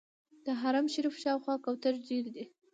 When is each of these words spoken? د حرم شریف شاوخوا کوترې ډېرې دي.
د 0.45 0.47
حرم 0.61 0.85
شریف 0.93 1.15
شاوخوا 1.23 1.55
کوترې 1.65 1.99
ډېرې 2.07 2.29
دي. 2.35 2.45